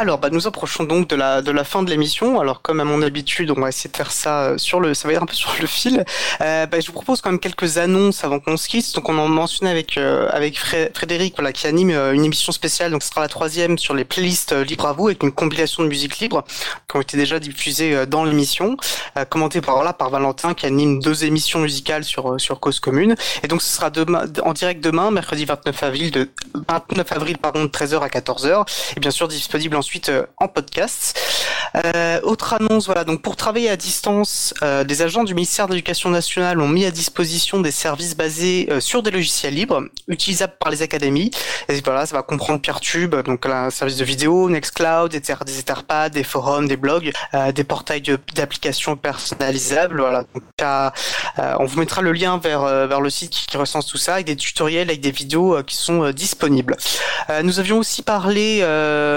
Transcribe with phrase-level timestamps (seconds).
[0.00, 2.38] Alors, bah, nous approchons donc de la, de la fin de l'émission.
[2.38, 5.08] Alors, comme à mon habitude, on va essayer de faire ça euh, sur le, ça
[5.08, 6.04] va être un peu sur le fil.
[6.40, 8.94] Euh, bah, je vous propose quand même quelques annonces avant qu'on se quitte.
[8.94, 12.92] Donc, on en mentionnait avec, euh, avec Frédéric, voilà, qui anime euh, une émission spéciale.
[12.92, 15.88] Donc, ce sera la troisième sur les playlists libres à vous avec une compilation de
[15.88, 16.44] musique libre
[16.88, 18.76] qui ont été déjà diffusées dans l'émission,
[19.30, 23.16] commentée par, voilà, par Valentin qui anime deux émissions musicales sur, sur Cause Commune.
[23.42, 26.30] Et donc, ce sera demain, en direct demain, mercredi 29 avril de,
[26.68, 28.64] 29 avril, pardon, de 13h à 14h.
[28.96, 31.18] Et bien sûr, disponible en ensuite euh, en podcast.
[31.74, 35.72] Euh, autre annonce, voilà, donc pour travailler à distance, euh, des agents du ministère de
[35.72, 40.70] l'Éducation nationale ont mis à disposition des services basés sur des logiciels libres, utilisables par
[40.70, 41.30] les académies.
[41.70, 46.12] Et voilà, ça va comprendre Peertube, donc un service de vidéo, Nextcloud, etc., des Etherpad,
[46.12, 47.12] des forums, des blogs,
[47.54, 48.02] des portails
[48.34, 50.00] d'applications personnalisables.
[50.00, 50.42] Voilà, donc,
[51.58, 54.36] on vous mettra le lien vers vers le site qui, recense tout ça, avec des
[54.36, 56.76] tutoriels, avec des vidéos qui sont disponibles.
[57.42, 58.60] nous avions aussi parlé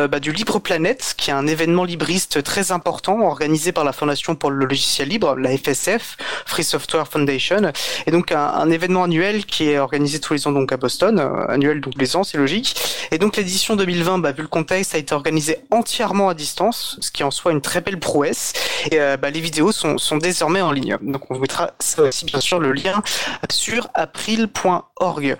[0.09, 4.35] bah, du libre Planète, qui est un événement libriste très important organisé par la Fondation
[4.35, 7.71] pour le logiciel libre, la FSF, Free Software Foundation,
[8.05, 11.47] et donc un, événement annuel qui est organisé tous les ans donc à Boston, euh,
[11.49, 12.75] annuel donc les ans, c'est logique.
[13.11, 17.11] Et donc l'édition 2020, bah, vu le contexte, a été organisée entièrement à distance, ce
[17.11, 18.53] qui en soit une très belle prouesse.
[18.91, 20.97] Et euh, bah, les vidéos sont, sont désormais en ligne.
[21.01, 23.01] Donc on vous mettra ça aussi bien sûr le lien
[23.49, 25.37] sur april.org.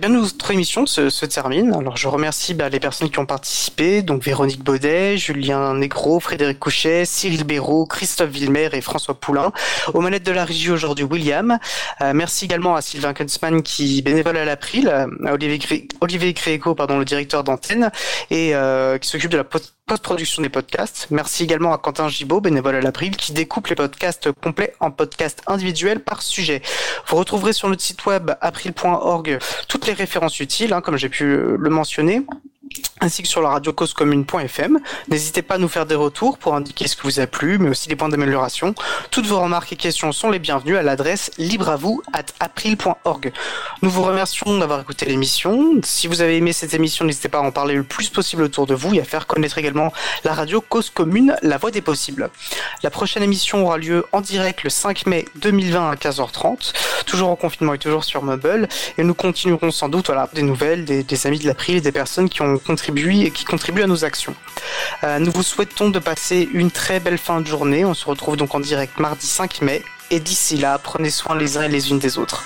[0.00, 1.72] Bien notre émission se, se termine.
[1.74, 6.58] Alors je remercie bah, les personnes qui ont participé, donc Véronique Baudet, Julien Negro, Frédéric
[6.58, 9.52] Couchet, Cyril Béraud, Christophe Villemer et François Poulain.
[9.92, 11.58] Aux manettes de la régie aujourd'hui, William.
[12.00, 16.98] Euh, merci également à Sylvain Kunzmann qui bénévole à l'April, à Olivier, Olivier Gréco, pardon,
[16.98, 17.90] le directeur d'antenne,
[18.30, 21.08] et euh, qui s'occupe de la post-production des podcasts.
[21.10, 25.42] Merci également à Quentin Gibaud, bénévole à l'April, qui découpe les podcasts complets en podcasts
[25.46, 26.62] individuels par sujet.
[27.06, 31.24] Vous retrouverez sur notre site web april.org toutes les références utiles, hein, comme j'ai pu
[31.26, 32.22] le mentionner
[33.00, 34.78] ainsi que sur la radio causecommune.fm.
[35.08, 37.68] N'hésitez pas à nous faire des retours pour indiquer ce que vous a plu, mais
[37.68, 38.74] aussi des points d'amélioration.
[39.10, 43.32] Toutes vos remarques et questions sont les bienvenues à l'adresse libreavou at april.org.
[43.82, 45.80] Nous vous remercions d'avoir écouté l'émission.
[45.82, 48.66] Si vous avez aimé cette émission, n'hésitez pas à en parler le plus possible autour
[48.66, 49.92] de vous et à faire connaître également
[50.24, 52.30] la radio Cause Commune, la voix des possibles.
[52.82, 56.72] La prochaine émission aura lieu en direct le 5 mai 2020 à 15h30,
[57.06, 58.68] toujours en confinement et toujours sur Mobile,
[58.98, 62.42] et nous continuerons sans doute voilà, des nouvelles, des, amis de l'April des personnes qui
[62.42, 62.58] ont
[62.94, 64.34] contribuent et qui contribuent à nos actions.
[65.02, 67.84] Euh, nous vous souhaitons de passer une très belle fin de journée.
[67.84, 69.82] On se retrouve donc en direct mardi 5 mai.
[70.10, 72.44] Et d'ici là, prenez soin les uns et les unes des autres.